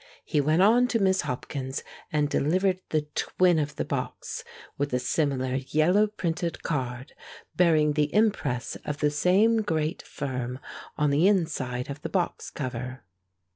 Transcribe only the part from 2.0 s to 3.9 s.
and delivered the twin of the